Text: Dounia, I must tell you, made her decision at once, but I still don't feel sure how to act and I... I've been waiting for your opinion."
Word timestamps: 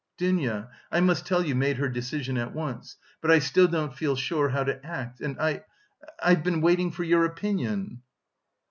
Dounia, 0.17 0.71
I 0.91 0.99
must 0.99 1.27
tell 1.27 1.45
you, 1.45 1.53
made 1.53 1.77
her 1.77 1.87
decision 1.87 2.35
at 2.35 2.55
once, 2.55 2.97
but 3.21 3.29
I 3.29 3.37
still 3.37 3.67
don't 3.67 3.95
feel 3.95 4.15
sure 4.15 4.49
how 4.49 4.63
to 4.63 4.83
act 4.83 5.21
and 5.21 5.39
I... 5.39 5.63
I've 6.23 6.43
been 6.43 6.61
waiting 6.61 6.89
for 6.89 7.03
your 7.03 7.23
opinion." 7.23 8.01